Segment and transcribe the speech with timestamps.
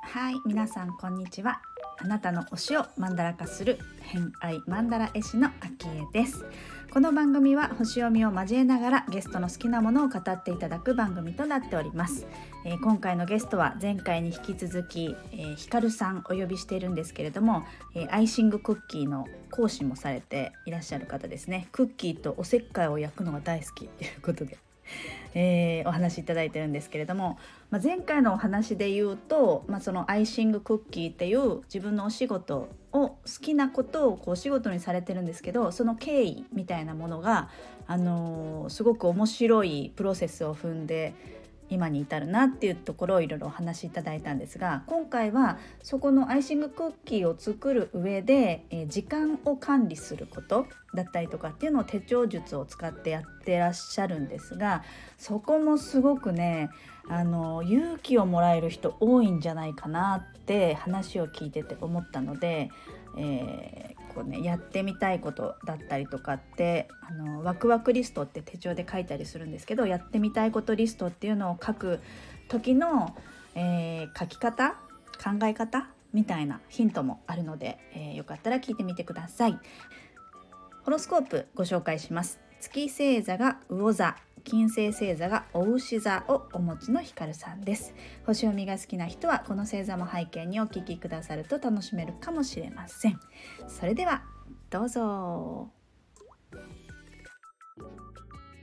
[0.00, 1.60] はい皆さんこんにちは。
[2.02, 6.44] あなたの推しをマンダラ化する偏愛マンダラ絵師のあきえです。
[6.92, 12.26] この番組は星読みを交えながらゲストの好きなものを語っていただく番組となっております、
[12.66, 17.64] えー今回のゲストは前回に引き続き、えー、ひかるさんお呼びしているんですけれども、
[17.94, 21.68] えーアイシングクッキーの講師もされていらっしゃる方ですね。
[21.70, 24.58] クッキーとおせっかいを焼くのが大好きということで。
[25.34, 27.38] えーお話しいただいてるんですけれども、
[27.70, 37.48] まあ、前回のお話で言うと、まあ、そのアイシングクッキーっていう自分のお仕事を好きなことをこうお仕事にされてるんですけどその経緯みたいなものが、
[37.86, 41.14] あのーすごく面白いプロセスを踏んで
[41.72, 54.82] 今に至るなっていうところをいろいろお話しいただいたんですが今回はそこのアイシングクッキーを作る上で、え時間を管理することだったりとかっていうのを手帳術を使ってやってらっしゃるんですが
[55.16, 56.70] そこもすごくね
[57.08, 62.70] あの勇気をもらえる人多いんじゃないかなって話を聞いてて思ったので、
[63.16, 72.00] えーこうね、やってみたいことだったりとかってあのワクワクリストって手帳で書いたりするんですけどやってみたいことリストっていうのを書く
[72.48, 73.16] 時の、
[73.54, 74.76] えー書き方
[75.22, 79.58] 考え方みたいなヒントもあるので、えーよかったら聞いてみてください。
[80.84, 82.40] ホロスコープご紹介します。
[82.60, 87.94] 月星座が魚座、金星星座がお牛座をお持ちのひかるさんです。
[88.26, 93.18] 星読みが好きな人はこの星座も背景にお聞きくださると楽しめるかもしれません。
[93.68, 94.22] それでは
[94.70, 95.70] どうぞ。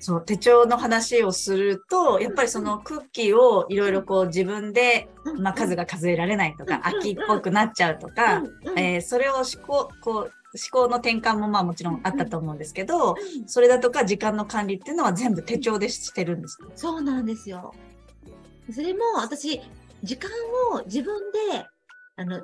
[0.01, 8.43] そう、手帳の話をすると、やっぱりそのクッキーをいろいろこう自分で、まあ数が数えられないとか、秋っぽくなっちゃうとか、
[8.77, 16.57] えーそれを思考、こう、思考の転換もまあもちろんあったと思うんですけど、それだとか時間の管理っていうのは全部手帳でしてるんです。
[16.75, 17.73] そうなんですよ。
[18.71, 19.61] それも私、
[20.03, 20.29] 時間
[20.73, 21.65] を自分で、
[22.15, 22.41] あの、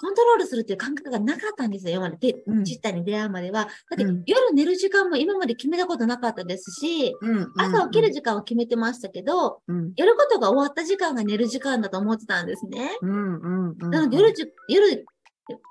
[0.00, 2.32] コントロールするっていう感覚がなかったんですよ、今まで。
[2.32, 3.64] でうんチッタに出会うまでは。
[3.64, 12.96] だって、うん夜寝る時間も今まで決めたことなかったですし、うん朝起きる時間は決めてましたけど、うんやることが終わった時間が寝る時間だと思ってたんですね。
[13.02, 13.90] うんうんうん。
[13.90, 15.04] なので夜じ、夜、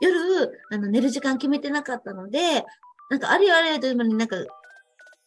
[0.01, 2.63] 夜、あの、寝る時間決めてなかったので、
[3.09, 4.37] なんかあれよあれよという間になんか、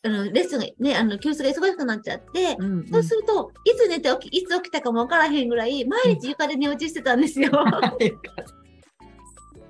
[0.05, 7.51] あの、レッスンがね、あの、教室が忙しくなっちゃって、うんうん、そうすると、いつ寝て起き、いつ起きたかもわからへんぐらい、毎日床で寝落ちしてたんですよ。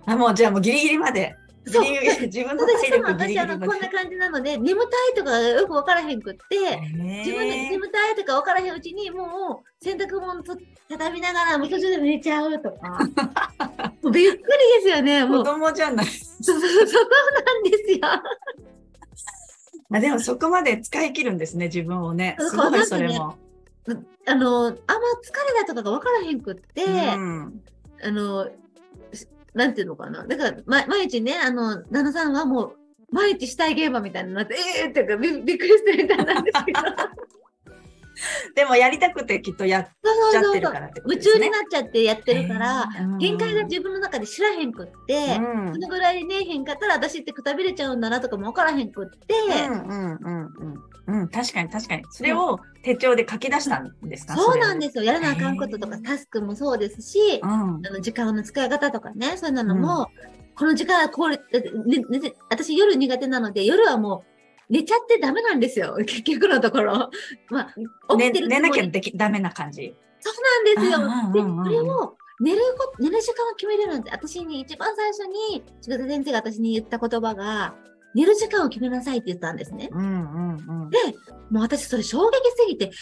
[0.06, 1.34] あ、もうじゃあもうギリギリまで。
[1.64, 3.88] 自分の私体も私、力ギリギリまあの、こんなで。
[3.88, 10.56] 感じなので、眠たいとかよくわからへんくって、自分で眠たいとかわからへんうちに、もう洗濯物と
[10.88, 12.98] 畳みながら、もう途中で寝ちゃうとか。
[14.02, 14.42] もうびっくりで
[14.82, 15.24] すよね。
[15.24, 16.06] も子う、供じゃない。
[16.06, 17.98] そうそうそうなんですよ。
[19.94, 22.36] あでもそこまで使い切るんですね、自分をね。
[22.40, 23.36] すごい、それも。
[24.26, 24.74] あの、あんま疲れ
[25.60, 27.62] たとかがわからへんくって、うん
[28.04, 28.50] あの、し
[29.54, 30.26] なんていうのかな。
[30.26, 32.76] だから、ま、毎日ね、あの、旦那さんはもう、
[33.10, 36.80] 毎日死体現場みたいになって、ええー、っていうかび、びっくりしてるみたいなんですけど。
[38.54, 41.40] でもやりたくてきっとやっちゃってるからってこと夢ですね。
[41.40, 43.18] 中になっちゃってやってるから、うん。
[43.18, 45.72] 限界が自分の中で知らへんくって、うん。
[45.74, 49.34] そのぐらいねえへんかったら私ってくたびれちゃうんだなとかも分からへんくって、
[49.68, 50.54] うんうんうん
[51.06, 51.22] うん。
[51.22, 52.04] うん確かに確かに。
[52.10, 54.36] それを手帳で書き出したんですか？
[54.36, 55.04] そうなんすですよ。
[55.04, 57.50] やらなあかんこととかへえタスクもそうですし、うん。
[57.50, 60.06] あの時間の使い方とかね、そういうのも、
[60.54, 61.42] この時間はこれ、ね
[61.98, 64.31] ねね私夜苦手なので、夜はもう
[64.72, 65.96] 寝ちゃってダメなんですよ。
[66.06, 67.10] 結局のところ。
[67.50, 69.94] まあ、起寝きてる寝なきゃできダメな感じ。
[70.18, 71.44] そうなんですよ。
[71.44, 77.74] で、これを寝るこ寝る時間を決めれるんで、私に一番最初に、千田先生が私に言った言葉が、
[78.14, 79.90] 寝る時間を決めなさいって言ったんですね。
[79.92, 80.98] うんうんうんで、
[81.50, 82.92] もう私それ衝撃すぎて、はぁ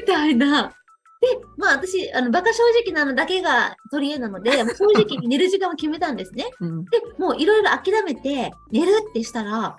[0.00, 0.72] みたいな。
[1.20, 1.26] で、
[1.56, 6.46] まあ私、あの、バカ正直なのだけが取り柄なので、 正直に寝る時間を決めたんですね。
[6.60, 9.76] うんで、もういろいろ諦めて、寝るってしたら、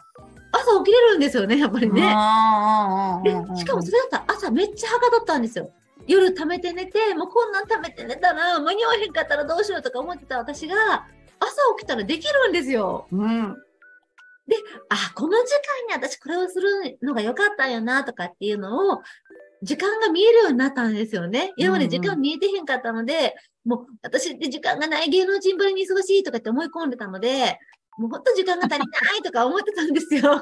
[0.51, 2.01] 朝起きれるんですよね、やっぱりね。
[2.01, 5.71] しかもそれだったら朝めっちゃはかどったんですよ。
[6.07, 11.05] 夜貯めて寝て、もうこんなん貯めて寝たら間に合わへんかったらどうしようとか思ってた私が、
[11.39, 13.07] 朝起きたらできるんですよ。
[13.11, 13.55] うん
[14.89, 15.53] あ、この時
[15.87, 19.01] 間に私これをするのが良かったんやなとかっていうのを、
[19.61, 21.53] 時間が見えるようになったんですよね。
[21.57, 23.35] 今まで時間見えてへんかったので、
[23.65, 27.59] もう私って時間がない芸能人ぶりに忙しいとかって思い込んでたので、
[27.99, 28.85] もうほんと時間が足りな
[29.17, 30.41] いとか思ってたんですよ。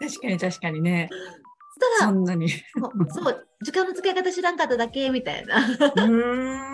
[0.00, 1.08] 確かに確かにね。
[1.10, 2.48] したら、そんなに。
[2.48, 5.60] そう時間の使い方知らんかっただけ、みたいな。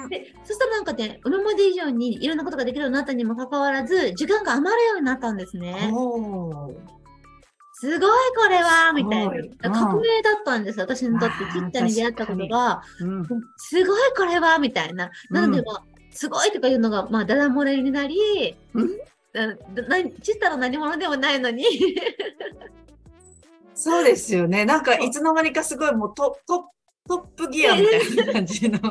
[0.09, 5.93] で、そしたらなんかね、今まで以上にいろんなことができるようになったにもかかわらず、時間が余るようになったんですね。
[7.81, 9.29] すごいこれはみたい
[9.61, 9.71] な。
[9.71, 11.45] 革命だったんです、私にとって。
[11.53, 13.27] ちっちゃに出会ったことが、うん
[13.57, 15.11] すごいこれはみたいな。
[15.31, 15.63] なので、
[16.19, 18.89] すごいとかいうのが、まあ、だだ漏れになり、うん？
[20.21, 21.65] ちったら何者でもないのに、
[23.73, 24.65] そうですよね。
[24.65, 26.71] なんかいつの間にかすごいもうトト
[27.07, 28.79] トップギアみたいな感じ の。
[28.81, 28.89] た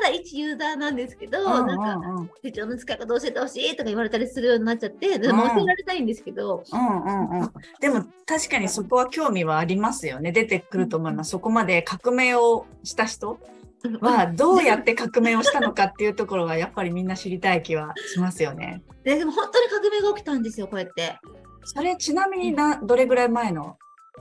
[0.00, 7.52] だ一ユーザーなんですけど、うんなんか、うんうん手帳の使い方教えてほしいとか言われたりするようになっちゃって、でもうん教えられたいんですけど、うんうんうん。
[7.78, 10.32] でも確かにそこは興味はありますよね。
[10.32, 11.30] 出てくると思います。
[11.32, 13.38] そこまで革命をした人
[14.00, 18.82] はどうやって革命をしたのかっていうところはやっぱりみんな知りたい気はしますよね。
[19.04, 21.18] ででも本当に革命が起きたんですよ、こうやって。
[21.64, 23.78] それちなみになどれぐらい前の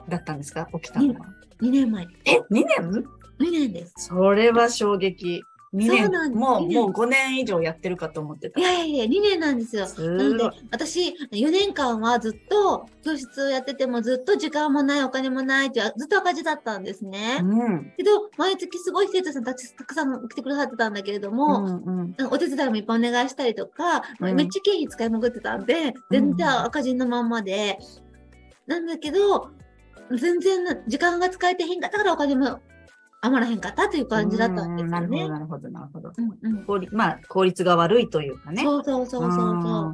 [0.09, 1.25] だったんですか起きたのは。
[1.61, 2.07] 2年前。
[2.25, 3.05] え、2年
[3.39, 3.93] ？2年です。
[3.97, 5.43] それは衝撃。
[5.73, 8.59] 2そう年なんですもう、もう5年以上やってるかと思ってた。
[8.59, 9.87] いやいやいや、2年なんですよ。
[9.87, 17.39] すなので私、4年間はずっと教室をやっててもずっと時間もない、お金もないってずっと赤字だったんですね。
[17.41, 17.93] うん。
[17.97, 27.79] けど、毎月すごい生徒さんたちたくさん来てくださってたんだけれどうも、んうんお手伝いもいっぱいお願いしたりとか、うんめっちゃ経費使いまくってたんで、全然赤字のまんまで、
[28.67, 29.49] なんだけど、
[30.11, 32.59] 全然な時間が使えてへんかったからお金も
[33.25, 35.23] 余らへんかったという感じだったんですよね。
[35.23, 36.11] うなるほど、なるほど、なるほど。
[36.17, 38.61] うんうん効率まあ、効率が悪いというかね。
[38.63, 39.93] そうそうそうそうそ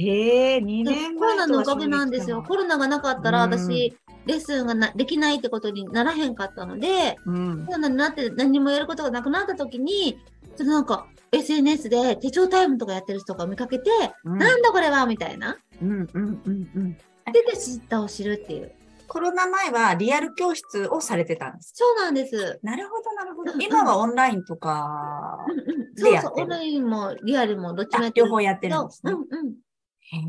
[0.00, 2.44] へえ、2年前コロナのおかげなんですよ。
[2.46, 7.66] コロナがなかったらうん私、レッスンがなできないってことにならへんかったので、うん。
[7.66, 13.90] コロナになって何もやることがなくなった時に、ちょっとなんか SNS で手帳タイムとかやってる人が見かけて、
[14.24, 15.56] うんなんだこれはみたいな。
[15.82, 16.92] うんうんうんうん。
[16.92, 18.72] で、で、知ったを知るっていう。
[19.08, 21.72] コロナ前はリアル教室をされてたんです。
[21.74, 22.60] そうなんです。
[22.62, 23.58] なるほど、なるほどうんう。
[23.58, 29.16] ん今はオンラインとかうん、うん、でそうそう、やってるオンラインもリアルもどっちもあやってる両方やってるんですねう。
[29.16, 29.54] んうん。
[30.00, 30.20] へえ、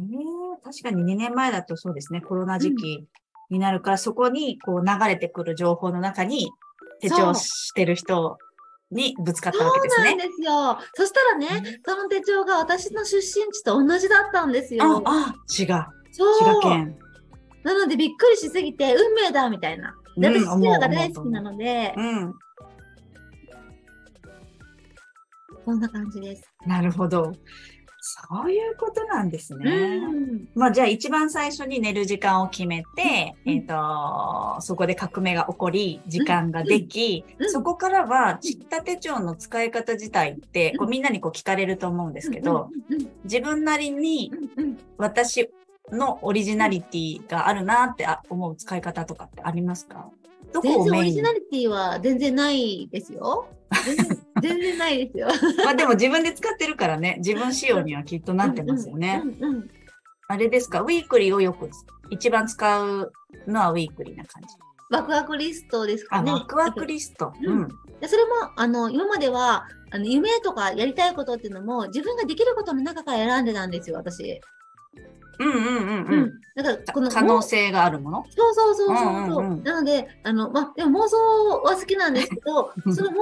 [0.64, 3.08] 確かに2年前だとそうですね、コロナ時期
[3.50, 6.52] になるから、そこにこう流れてくる情報の中に
[7.02, 8.38] 手帳してる人
[8.92, 10.10] にぶつかったわけですね。
[10.10, 10.78] そうなんですよ。
[10.94, 14.84] そしたらね、その手帳が私の出身地と同じだったんですよ。
[14.84, 16.34] あ、あ、滋賀、そう。
[16.36, 17.03] 滋賀県。
[17.64, 19.96] なのでびっくりしすぎて、運命だみたいな。
[20.18, 22.34] でうん私、滋賀が大好きなので、うん、
[25.66, 26.44] こんな感じです。
[26.66, 27.34] なるほど。
[28.06, 29.72] そういうことなんですね。
[29.72, 30.48] うん。
[30.56, 33.54] まあじゃあ一番最初に寝る時間を決めて、うん。
[33.54, 37.46] えっ、と、そこで革命が起こり、時間ができ、うん。
[37.46, 37.52] うん。
[37.52, 42.70] そこからは、ちった手帳の使い方自体って、こうみんなにこう聞かれると思うんですけど、
[43.24, 44.34] 自分なりに
[44.98, 45.50] 私
[45.94, 50.10] のオリジナリティがあるなってあ思う使い方とかってありますか？
[50.52, 53.48] どこ全然オリジナリティは全然ないですよ。
[53.86, 55.28] 全然 全然ないですよ。
[55.64, 59.24] まあでも自分で使ってるからね、自分仕様にはきっとなってますよね。
[60.28, 61.70] あれですか、ウィークリーをよく
[62.10, 63.12] 一番使う
[63.48, 64.56] のはウィークリーな感じ。
[64.90, 66.32] ワクワクリストですかあ、ね。
[66.32, 67.34] ワクワクリスト。
[67.44, 67.68] ううんん。
[68.00, 74.40] でそれも、あの、今までは、あの、夢とかやりたいことっていうのも、自分ができることの中から選んでたんですよ、私。
[75.40, 76.42] うんうんうんうん。
[76.56, 78.26] だから、この、可能性があるもの？
[78.30, 79.64] そうそうそうそうそう,、うんうんうん。
[79.64, 81.18] なので、あの、まあ、でも妄想
[81.64, 83.20] は好きなんですけどう、ん その妄想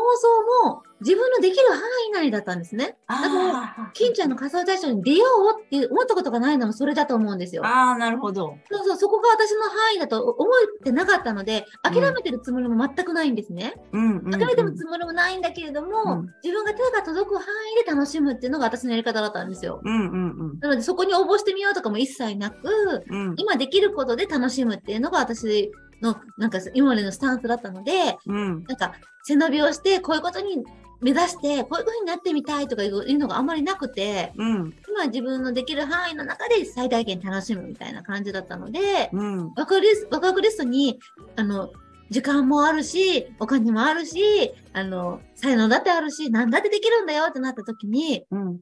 [0.67, 2.95] も自分のできる範囲内だったんですね。
[3.07, 5.25] だから、あ金ちゃんの仮想対象に出よ
[5.59, 7.63] うって思ったことがないのもそれだと思うんですよ。
[7.65, 8.55] あー、なるほど。
[8.71, 13.73] そうそう、そこが私の範囲だと思ってなかったので、諦めてるつもりも全くないんですね。
[13.91, 14.31] うんうん、うん。
[14.31, 17.43] 諦めてるつもりもないんだけれども、うん自分が手が届く範
[17.81, 19.81] 囲で楽しむっていうのが私のやり方だったんですよ。
[19.83, 20.17] うんう
[20.55, 23.29] んなので、そこに応募してみようとかも一切なく、うん。
[23.29, 23.35] うん。
[23.37, 28.63] 今できることで楽しむっていうのが私の、なんか今までのスタンスだったので、うん。
[28.63, 28.93] なんか
[29.23, 30.63] 背伸びをして、こういうことに
[31.01, 34.73] 目指して、こういうふうになってみたいとかいうのがあんまりなくて、うん。
[34.87, 39.47] 今自分のできる範囲の中で最大限楽しむみたいな感じだったので、うん。
[39.55, 40.99] ワクワクリスワクワクリストに、
[41.35, 41.71] あの、
[42.09, 48.59] 時間もあるし、お金もあるし、あの、才能だってあるし、何だってできるんだよってなった時に、うん。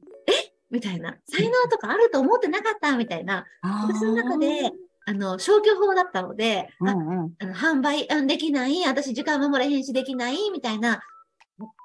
[0.70, 2.96] みたいな、才能とかあると思ってなかった？
[2.96, 4.70] みたいな、私の中で、
[5.04, 7.34] あの、消去法だったので、あうんうん。
[7.40, 11.02] あの販売うんできない、私時間守れへんしできない、みたいな、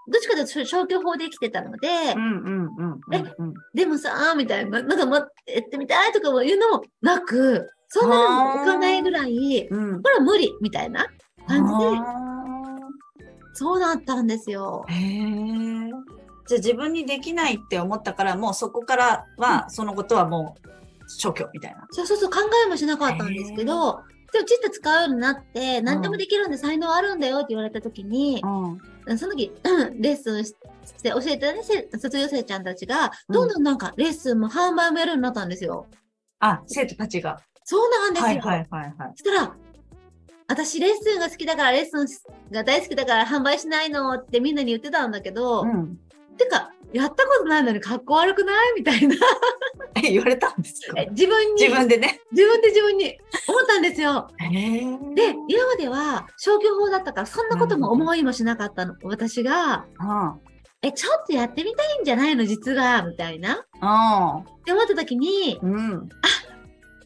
[0.08, 3.54] どっちかというと消去法で生きてたので、うんうんうんうんうん。
[3.74, 10.02] でもさ、みたいな、なんかもっやってみたいとかも言うのもなく、そんなのも浮かないぐらい、うん。
[10.02, 11.06] これは無理みたいな
[11.48, 12.36] 感じで、あ
[13.54, 14.92] そうだったんですよー。
[14.92, 15.92] へえ。
[16.48, 20.70] じゃあ自分にできないって思ったから、もうそこからは、そのことはもう
[21.08, 21.88] 消去みたいな。
[21.92, 24.02] そうそうそう、考えもしなかったんですけど、
[24.32, 29.18] でもちって使うようになって、何でもできるんで才能あるんだよって言われた時に、うん。
[29.18, 29.52] その時、
[30.00, 30.54] レッスンし
[31.02, 35.88] て教えてね、せ卒業生ちゃんたちが、どんどんなんかレッスンも販売もやるようになったんですよ。
[36.40, 37.40] あ、生徒たちが。
[37.64, 38.28] そうなんですよ。
[38.28, 39.12] はいはいはいはい。
[39.16, 39.56] そしたら、
[40.48, 42.08] 私レッスンが好きだから、レッスン
[42.52, 45.98] が大好きだから販売しないのってみんなに言ってたんだけど、うん。
[46.38, 48.74] てか、やったことないのにかっこ悪くない？
[48.78, 49.16] みたいな。
[49.96, 51.00] え、 言われたんですか？
[51.02, 52.22] え自分に、自分でね。
[52.32, 54.28] 自分で自分に思ったんですよ。
[55.16, 58.96] で、今までは消去法だったから、そんなことも思いもしなかったの。
[59.04, 60.40] 私が、うん。
[60.82, 62.46] え、ちょっとやってみたいんじゃないの？
[62.46, 63.54] 実は、みたいな。
[63.56, 63.58] っ
[64.64, 65.74] て思った時に、うん。
[65.74, 66.10] うん。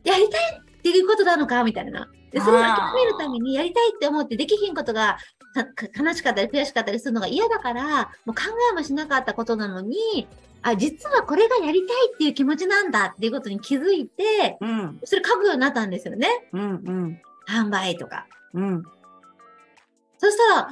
[0.03, 1.63] やりたいっていうことなのか？
[1.63, 2.07] みたいな。
[2.31, 5.17] で、それを諦めるためにやりたいって思ってできひんことが
[5.55, 10.27] 悲しかったり悔しかったりするのが嫌だから、もう考えもしなかったことなのに、
[10.61, 14.99] あ、実はこれがやりたいっていう気持ちなんだっていうことに気づいて、うん。
[15.03, 16.27] それ書くようになったんですよね。
[16.51, 16.61] うん。
[16.61, 17.21] うん。
[17.47, 18.27] 販売とか。
[18.53, 18.83] うん。
[20.17, 20.69] そしたら、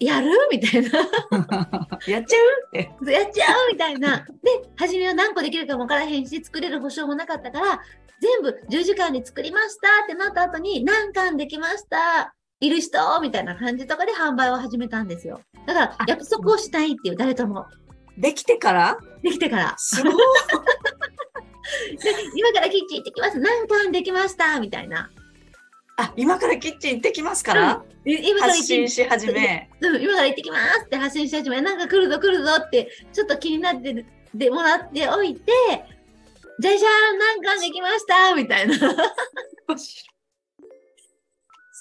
[0.00, 0.30] やる？
[0.50, 0.88] みたいな。
[2.08, 2.66] やっちゃう？
[2.68, 3.12] って。
[3.12, 3.72] やっちゃう？
[3.72, 4.26] みたいな。
[4.42, 7.80] で、初めは何個できるかもわからへんし、作れる保証もなかったから、
[8.20, 13.20] 全部10時間で作りましたってなった後に、何巻できましたいる人？
[13.20, 15.40] みたいな感じとかで販売を始めたんですよ。
[15.66, 17.66] だから、約束をしたいっていう、誰とも。
[18.16, 18.98] できてから？
[19.22, 19.74] できてから。
[19.78, 20.12] すごい。
[22.02, 23.38] で、今からキッチン行ってきます。
[23.40, 24.60] 何巻できました？
[24.60, 25.10] みたいな。
[25.96, 29.68] あ、今からキッチン行ってきますから、で今から発信し始め。
[29.80, 35.52] うん、今から行ってきますって発信し始め、なんか来るぞ来るぞって、ちょっと気になってるでもらっておいて、
[36.60, 38.34] じゃじゃーん、何巻できました？
[38.34, 38.76] みたいな。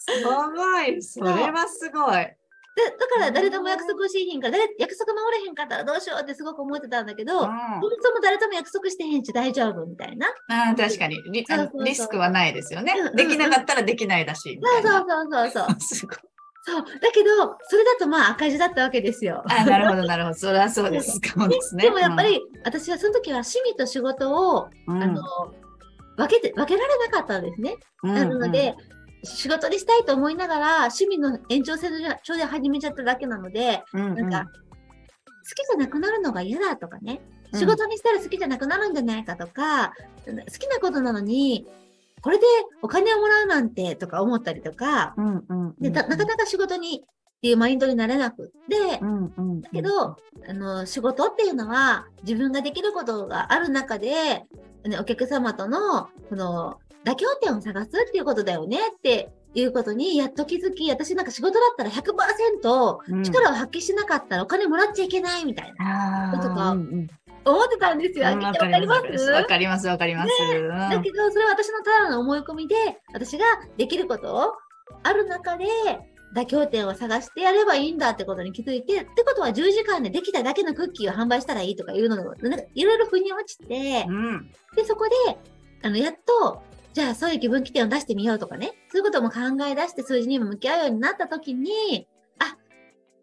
[0.01, 1.01] すごい。
[1.01, 2.27] それはすごい。
[2.73, 7.51] で、だから誰とも約束しへんから、誰約束守れへんかったらどうしようってすごく思ってたんだけど、うんそも
[8.01, 10.27] そも誰とも約束してへんし大丈夫みたいな。
[10.49, 11.45] あー確かにリ
[11.85, 13.13] リスクはないですよねうんうんう。
[13.13, 14.57] んできなかったらできないだし。
[14.57, 15.79] みそうたいなそうそうそうそう。
[15.81, 16.17] すごい。
[16.63, 16.85] そう。
[16.99, 19.43] だけど、それだとまあ赤字だったわけですよ。
[19.47, 20.35] あ、なるほど、なるほど。
[20.35, 21.19] それはそうです。
[21.19, 21.83] そうですね。
[21.83, 25.23] でもやっぱり、私はその時は趣味と仕事を、うん、あの、
[26.17, 27.75] 分けて、分けられなかったんですね。
[28.03, 28.75] うん、なので、
[29.23, 31.91] 仕事にしたいと思いながら、趣味の延長線
[32.23, 37.59] 上で始めちゃっただけなので、うん、うん、なんか、好きじゃなくなるのが嫌だとかね、うん。
[37.59, 39.93] 仕事にしたら好きじゃなくなるんじゃないかとか、
[40.25, 41.67] 好きなことなのに、
[42.21, 42.45] これで
[42.81, 50.15] お金をもらうなんてとか思ったりとか、うん、うん、でななかなか仕事にっていうマインドになれなくって、うん、うん、だけど、
[50.47, 54.45] あの、仕事っていうのは自分ができることがある中で、
[54.85, 66.71] ね、お客様との、この、妥協点を探すっていうことだよねっていうことにやっと気づき、私なんか仕事だったら100%うん、力を発揮しなかったらお金もらっちゃいけないみたいな、あーとか
[67.43, 68.27] 思ってたんですよ。
[68.31, 69.01] うんわわかかりま。
[69.01, 70.29] すすわかります、わかります。
[70.29, 72.75] だけど、それは私のただの思い込みで、
[73.13, 73.45] 私が
[73.77, 74.55] できること
[75.03, 75.65] ある中で、
[76.35, 85.37] 妥協点を探してやればいいんだってことに気づいて、ってことは10時間でできただけのクッキーを販売したらいいとかいうのが、なんかいろいろ腑に落ちてう、ん、で、そこで、
[85.83, 86.61] あの、やっと、
[86.93, 92.07] じゃあそういう気分規定を出してみようとかね、そういうことも考え出して数字にも向き合うようになった時に、
[92.39, 92.57] あ、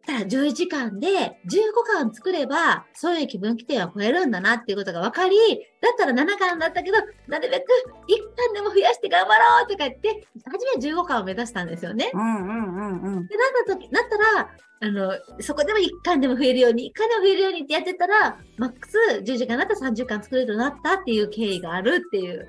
[0.06, 1.38] たら11時間で15
[1.86, 5.36] 巻作れば、そういう気分規定は超えるんだなっていうことが分かり、
[5.82, 6.96] だったら7巻だったけど、
[7.26, 7.66] なるべく
[8.08, 12.10] 1巻でも増やして頑張ろうとか言って、初めは15巻を目指したんですよね。
[12.14, 13.26] うん、うん、うん、うん。
[13.26, 22.48] で、なった時、なったら、あの、そこでも1巻でも増えるように、1巻でも増えるようにってやってたら、マックス10時間だったら30巻作れるようになったっていう経緯があるっていう。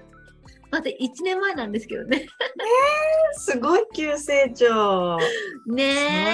[0.71, 2.27] また1年前なんですけどね。
[3.33, 5.17] すごい急成長。
[5.19, 5.83] そね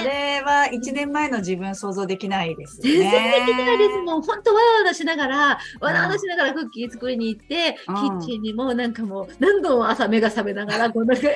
[0.04, 0.40] え。
[0.40, 2.90] れは一年前の自分想像できないですね。
[2.90, 3.90] 全然できないです。
[4.02, 11.28] もう本当わわわしながら、わらわらしながらクッキー作りに行って、うんキッチンにもなんかもう何度も朝目が覚めながら、 こうなんか、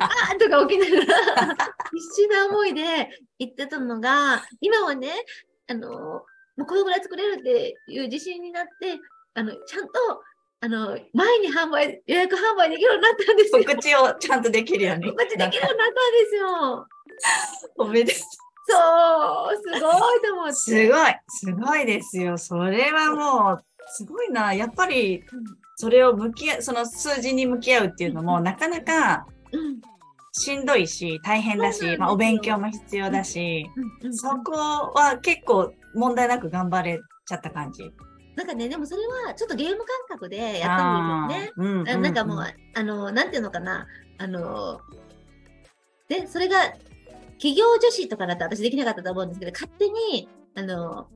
[0.00, 1.56] ああーとか起きながら、
[1.92, 5.08] 必死な思いで行ってたのが、今はね、
[5.68, 6.24] あの、も
[6.58, 8.98] うこのぐらい作れるっていう自信になって、
[9.34, 9.92] あの、ちゃんと、
[10.64, 13.64] あの、前に販売、予約販売できるようになったんですよ。
[13.64, 15.10] 告知をちゃんとできるように。
[15.10, 16.86] 告知できるようになったんですよ。
[17.78, 18.20] おめでと
[18.68, 20.48] そう、すごいと思っう。
[20.50, 20.54] て。
[20.54, 22.38] すごい、すごいですよ。
[22.38, 24.54] それはもう、すごいな。
[24.54, 25.24] やっぱり、
[25.74, 29.80] それを向き合う、その数字に向き合うっていうのも、なかなかうん
[30.34, 33.66] しんどいし、大変だし、まあ、お勉強も必要だし、
[34.12, 34.52] そこ
[34.94, 37.92] は結構問題なく頑張れちゃった感じ。
[38.34, 41.96] なんかね、でもそれはちょっとゲーム感覚でやったんですよね。
[42.00, 43.86] なんかもう、うあの、なんていうのかな、
[44.18, 44.80] あの、
[46.08, 46.72] で、それが、
[47.32, 51.08] 企業女子とかだと私できなかったと思うんですけど、勝手に、あの、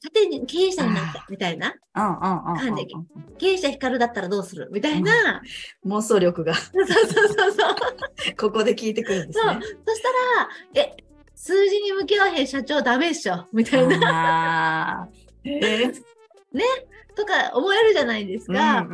[0.00, 2.58] 査定に経営者になったみたいな、うんうんうんうん。
[2.58, 2.86] 感じ
[3.38, 5.42] 経営者光だったらどうするみたいな、
[5.86, 6.54] 妄想力が。
[6.54, 8.34] そうそうそうそう。
[8.38, 9.54] ここで聞いてくるんですそう。
[9.54, 9.60] ね。
[9.86, 10.08] そした
[10.42, 10.96] ら、え、
[11.34, 13.46] 数字に向き合わへん社長ダメっしょ。
[13.52, 16.02] みたいな、あー
[16.54, 16.60] えー
[17.16, 18.86] とか思えるじゃないですか。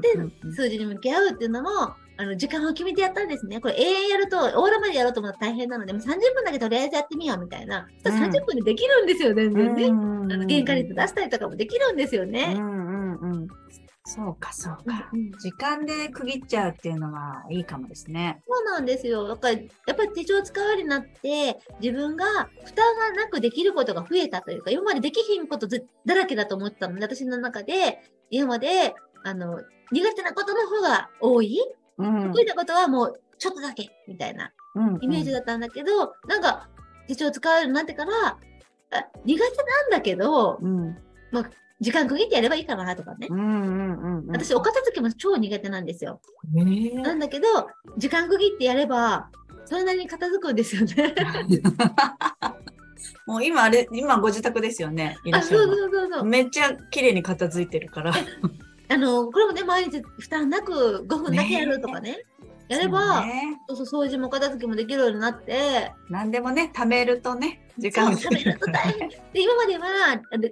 [0.00, 3.60] で数字に向き合うっていうのも、あの、時間を決めてやったんですね。
[3.60, 7.86] これ永遠やると、終わるまでやろうと思ったら大変なので、もう30分だけとりあえずやってみようみたいな。
[8.02, 9.84] そしたらうん30分でできるんですよ、全然ね。
[9.84, 12.52] うんあの原価率出したりとかもできるんですようね。
[12.52, 13.48] んうんうん。
[14.08, 15.10] そうかそうか。
[15.12, 18.42] うん時間で区切っちゃうっていうのはいいかもですね。
[18.48, 19.28] そうなんですよ。
[19.28, 19.60] だから、や
[19.92, 22.24] っぱり手帳を使うようになって、自分が
[22.64, 28.00] 負担がなくできることが増えたというか、今までできひんことずだらけだと思ってたので、私の中で、
[28.30, 29.60] 今まで、あの、
[29.92, 31.58] 苦手なことの方が多い、
[31.98, 36.70] うん得意なことはもうちょっとだけ、みたいなうんイメージだったんだけど、なんか、
[37.08, 38.12] 手帳を使うようになってから、
[38.90, 40.96] あ苦手なんだけど、うん
[41.80, 43.28] 時間区切ってやればいいかなとかね。
[43.30, 44.26] うんうんうんうん。
[44.30, 46.20] 私、お片付けも超苦手なんですよ。
[46.56, 47.46] えーなんだけど、
[47.96, 49.30] 時間区切ってやれば、
[49.64, 51.14] それなりに片付くんですよね。
[53.26, 55.18] もう今あれ、今ご自宅ですよね。
[55.32, 56.24] あ、そうそうそうそう。
[56.24, 58.12] めっちゃ綺麗に片付いてるから。
[58.90, 62.24] あの、これもね、毎日負担なく5分だけやるとかね。
[62.68, 63.58] やれば、ね。
[63.68, 69.08] そうそう、掃除も片付けもできるようになって、何でもね、貯めるとね、時間食べると大変。
[69.32, 69.86] で、今までは、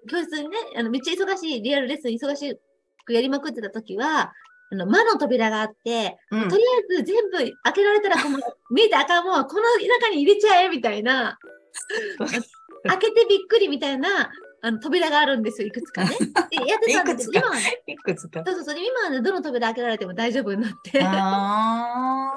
[0.08, 2.58] 教室にね、あの、めっちゃ忙しい、リアルレッスン忙し
[3.04, 4.32] くやりまくってた時は、
[4.72, 6.48] あの、魔の扉があって、うん。
[6.48, 8.38] とりあえず全部開けられたら、この、
[8.70, 11.38] 見えたらあかんもこの中に入れちゃえ、みたいな。
[12.88, 14.30] 開けてびっくりみたいな、
[14.66, 16.10] あの、扉があるんですよ、いくつかね。
[16.50, 18.42] で、やってたんだけど、いくつか今はね、いくつか。
[18.44, 21.00] そうそうそう、今はね、どの扉開けられても大丈夫になって。
[21.04, 22.35] あー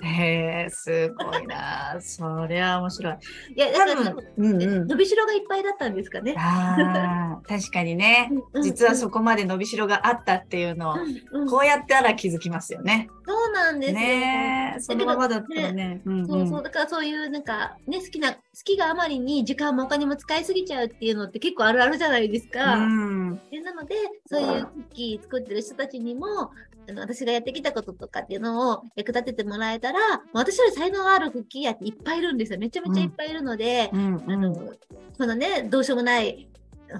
[0.00, 1.96] へえ、すごいな。
[2.00, 3.16] そりゃ面白い。
[3.56, 4.86] いや、だ多分、うんうん。
[4.86, 6.34] 伸びしろがいっぱいだったんですかね。
[6.38, 8.30] ああ、確かにね。
[8.62, 13.08] 実はそこまで伸びしろがあったっていうのを、うんうんこうやったら気づきますよね。
[13.26, 13.98] そうなんですよ。
[13.98, 16.02] ねえ、そのままだったらね。
[16.04, 22.74] うんそうそう、だからそういうなんかね、好きな、好きがあまりに時間もお金も使いすぎちゃうっていうのって結構あるあるじゃないですか。
[22.74, 23.40] うん。
[23.50, 23.94] でなので、
[24.26, 26.50] そういうクッキー作ってる人たちにも、
[26.88, 32.58] あの私がやってきたこととかっていうのを役立ててもらえたら、私より才能があるクッキー屋っていっぱいいるんですよ。
[32.58, 36.48] めちゃめちゃいっぱいいるので、うんあの、このね、どうしようもない、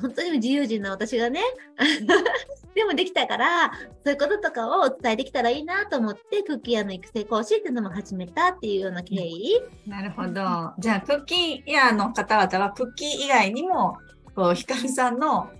[0.00, 1.40] 本当に自由人な私がね、
[2.74, 3.72] でもできたから、
[4.04, 9.60] そういうこととかをお伝えできたらいいなと思って、クッキー屋の育成講師っていうのも始めたっていうような経緯。
[9.86, 10.74] なるほど。
[10.78, 13.96] じゃあ、クッキー屋の方々は、クッキー以外にも、
[14.34, 15.50] こう、ヒカルさんの、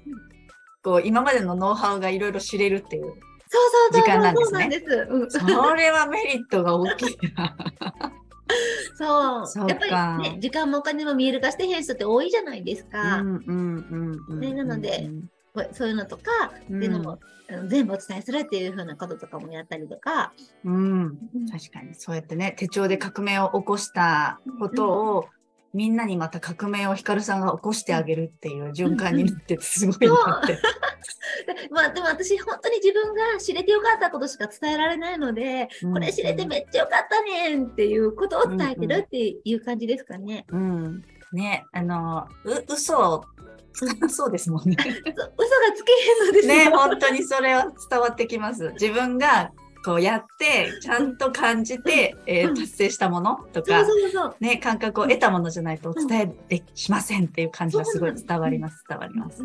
[0.83, 3.15] こう、今までのノウハウがいろいろ知れるっていう。
[3.51, 5.07] そうそうそう時間なんでそうなんです。
[5.11, 7.57] うんそれはメリットが大きいな。
[8.95, 9.69] そう。
[9.69, 13.19] やっぱかりね、時間もお金も見える化してへん人って多いじゃないですか。
[13.21, 14.41] うんうんうんうん。
[14.41, 15.11] ねなので
[15.73, 16.23] そういうのとか、
[16.71, 17.19] うん、っていうのも、
[17.69, 20.33] 全部お伝えするっていうふうなこととかもやったりとか。
[20.65, 21.19] うん、
[21.51, 25.29] 確かにそうやってね手帳で革命を起こしたことを、
[25.75, 30.59] みんなにまた革命をヒカルさんが起こしてあげるっていう循環になっててすごいなって。
[31.71, 40.47] まあでも私本当に自分が知れてよかったことしか伝えられないので、これ知れてめっちゃよかったねんっていうことを伝えてるっていう感じですかね。
[40.49, 43.25] うん、ねあのう嘘
[44.09, 44.77] そうですもんね。
[44.83, 45.07] そ嘘が
[45.77, 46.55] つけへんのですよ。
[46.55, 48.71] ね本当にそれは伝わってきます。
[48.73, 49.53] 自分が
[49.85, 53.85] こうやってちゃんと感じて、えーうん達成したものとか。
[54.41, 59.43] ね、感覚を得たものじゃないとお伝えでしませんっていう感じがすごい伝わります、伝わります。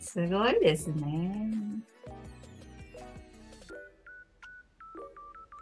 [0.00, 1.58] すごいですね。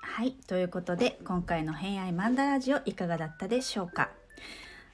[0.03, 4.11] はいということで今回の「偏愛マンダラジオ」いかがだったでしょうか？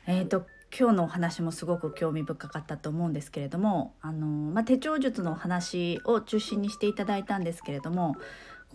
[0.07, 0.46] えー、と
[0.79, 8.14] 今日のお話もすごく興味深かったと思うんですけれどもあの、まあ、手帳術のお話を中心にしていただいたんですけれども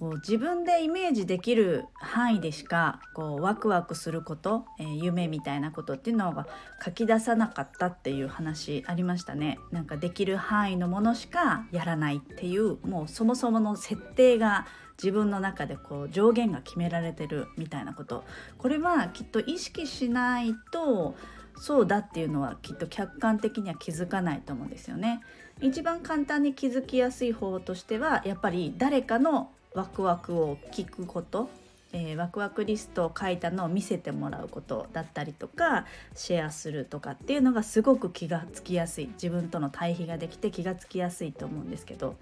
[0.02, 6.48] こう自分でイメージできる範囲でしかこうワクワクすること、えー夢みたいなことっていうのが
[6.84, 9.60] 書き出さなかったっていう話ありましたね。
[9.72, 14.66] なんかできる範囲のものしかやらないっていうもうそもそもの設定が
[14.98, 18.24] 自分の中でこう上限が決められてるみたいなこと
[18.58, 21.16] これはきっと意識しないと
[21.58, 25.22] そうだっていうのはきっと客観的には気づかないと思うんですよね。
[25.62, 31.50] 一番簡単に気づきやすい方としてはやっぱり誰かのワクワクを聞くこと、
[31.94, 39.08] えーワクワクリストを書いたのを見せてもらうことだったりとかシェアするとかっていうのがすごく気がつきやすい。
[39.14, 42.16] 自分との対比ができて気がつきやすいと思うんですけど、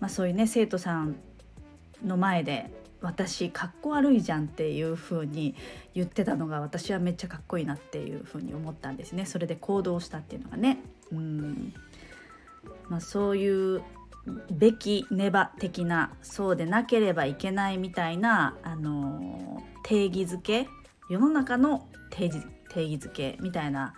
[0.00, 1.16] まあ、そういうね生徒さん
[2.04, 5.54] の前で私かっこ悪いじゃんっていう風に
[5.94, 9.26] 言ってたのが私はめっちゃかっこいいなっていう風に思ったんですね。
[9.26, 10.78] それで行動したっていうのがね。
[11.12, 11.74] うん。
[12.88, 13.82] まあ、そういう
[14.50, 20.68] べきねば的なそうでなければいけないみたいな、あの定義づけ
[21.08, 23.94] 世の中の定義定義づけみたいな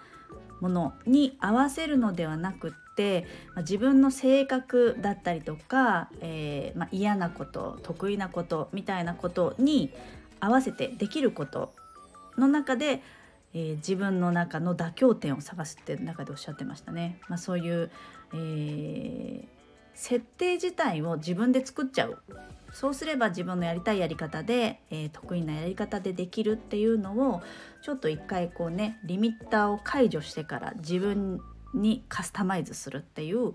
[0.61, 3.27] ものに合わせるのではなくって、
[3.59, 9.93] 自分の性格だったりとか、えー、まあ、嫌なこと得意なことみたいなことに
[10.41, 11.73] 合わせてできること
[12.39, 13.03] の中で、
[13.55, 17.19] えー、自分の中の妥協点を探すって中でおっしゃってましたね。
[17.29, 17.91] まあ、そういう、
[18.35, 19.45] えー、
[19.97, 22.23] 設定自体を自分で作っちゃう。
[22.73, 27.43] そうすれば自分のやりたいやり方で、えー、得意なやり方でできるっていうのを
[27.81, 31.41] ちょっと一回こうねリミッターを解除してから自分
[31.73, 33.55] にカスタマイズするっていう、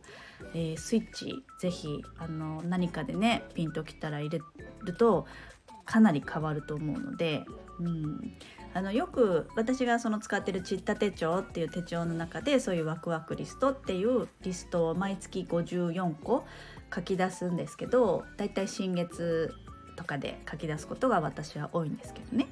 [0.55, 4.39] えー、スイッチぜひあの何かでねピンときたら入れ
[4.85, 5.27] ると
[5.85, 7.43] かなり変わると思うので、
[7.79, 8.33] うん、
[8.73, 16.45] あのよく私がその使ってるちった手帳っていう手帳の中でそういうワクワクリストっていうリストを毎月54個
[16.93, 19.53] 書き出すんですけどだいたい新月
[19.97, 22.47] とかで書き出すことが私は多いんですけどね。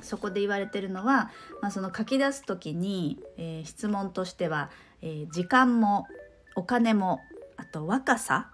[0.00, 4.70] そこで言われてるのは、まあ、その書き出す時に、えー、質問としては、
[5.02, 6.06] えー、時間も
[6.54, 7.20] お金も
[7.56, 8.50] あと若さ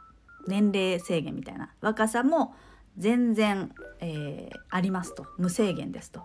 [0.48, 2.54] 年齢制限みたいな若さも
[2.96, 6.22] 全然、えー、ありますと無制限ですと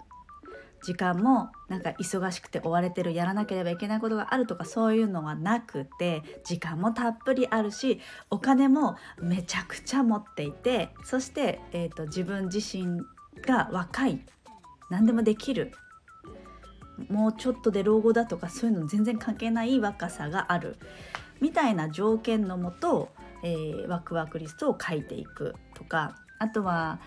[0.84, 13.02] 時間もなんか忙しくて追われてるやらなければいけないことがあるとかそういうのはなくて時間もたっぷりあるしお金もめちゃくちゃ持っていてそして、えーと、自分自身
[13.46, 14.22] が若い
[14.89, 15.72] 何でもできる
[17.10, 20.78] もうちょっとで老後だとかそういうの全然関係ない若さがある
[21.39, 23.10] みたいな条件のもと、
[23.44, 27.00] えー、ワクワクリストを書いていくとかあとは、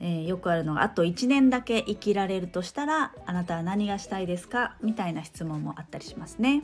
[0.00, 4.76] えー、よくあるのがあと1年だけ生きられるとしたらあなたは何がしたいですか？
[4.82, 6.62] みたいな質問もあったりしますね。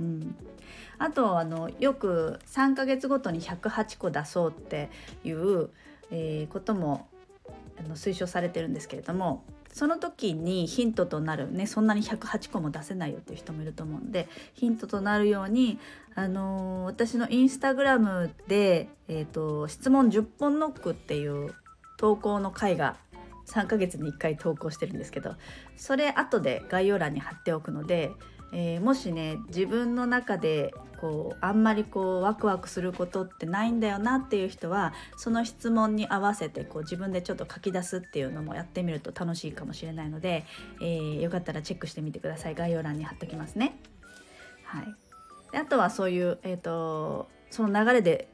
[0.00, 0.34] うん、
[0.98, 4.90] あとあのよく3ヶ月ごとに108個出そうって
[5.22, 5.68] いう、
[6.10, 7.08] えー、ことも
[7.94, 15.78] 推奨されてるんですけれどもその時にヒントとなるねそんなに108個も出せないよっていう人もいると思うんでヒントとなるように、
[16.14, 21.54] あのー、私のインスタグラムで、えーと、質問10本ノックっていう
[22.02, 22.96] 投稿の回が
[23.46, 25.36] 3ヶ月に1回投稿してるんですけど
[25.76, 28.10] それ後で概要欄に貼っておくので
[28.52, 40.44] えー、もしね自分の中でこうあんまりこうワクワクすることってないんだよなっていう人はその質問に合わせてこう自分でちょっと書き出すっていうのもやってみると楽しいかもしれないので、
[40.82, 43.74] えー、よかったらチェックしてみてください概要欄に貼っときますね。
[44.64, 44.84] はい、
[45.50, 48.28] であとはそういう、えーと、その流れで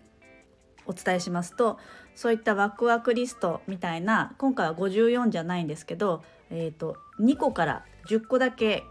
[0.86, 1.78] お伝えしますと
[2.18, 8.82] そういったワクワクリストみたいな今回は54じゃないんですけど、えーと2個から10個だけ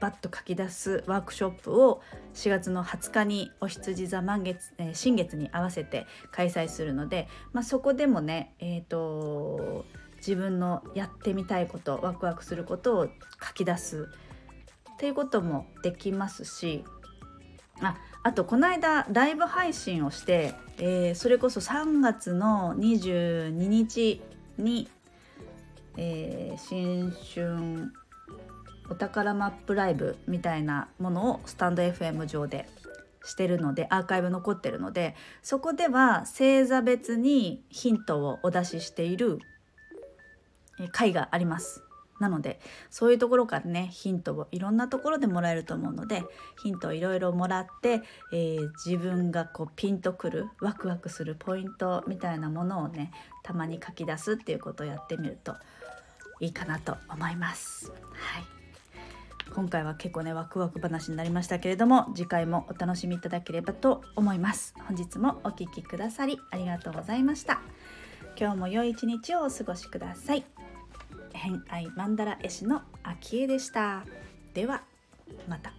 [0.00, 2.00] バッと書き出すワークショップを
[2.32, 9.84] 4月の20日にお羊座満月、えー、新月に合わせて開催するので、まあ、そこでもね、えーと、
[10.16, 13.08] 自分のやってみたいことワクワクすることを
[13.46, 14.08] 書き出す
[14.94, 16.82] っていうこともできますし
[17.82, 24.20] ああとこの間ライブ配信をして、えー、それこそ3月の22日
[24.58, 24.88] に、
[25.96, 27.92] えー、新春
[28.90, 32.68] お宝マップライブみたいなものをスタンド FM 上で
[33.24, 39.38] してるのでアーカイブ残ってるのでそこでは星座別にヒントをお出ししている
[40.92, 41.84] 回があります。
[42.20, 46.22] なのでそういうところからねヒントをいろんなところでもらえると思うので
[46.62, 48.02] ヒントをいろいろもらって、
[48.32, 53.10] えー、自分がこうピンとくるワクワクするポイントみたいなものをね
[53.42, 55.56] たまに書き出すっていうことをやってみると
[56.40, 57.90] いいかなと思います。
[57.90, 58.60] はい。
[59.54, 64.74] 今回は結構ねワクワク話になりましたけれども次回もお楽しみいただければと思います。
[64.86, 67.60] 本日もお聴きくださりありがとうございました。
[68.38, 70.59] 今日も良い一日をお過ごしください。
[71.40, 74.04] 偏愛マンダラ絵師の秋江でした。
[74.52, 74.82] では
[75.48, 75.72] また。